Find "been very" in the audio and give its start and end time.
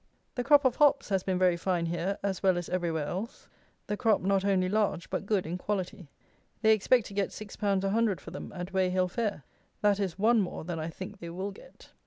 1.21-1.55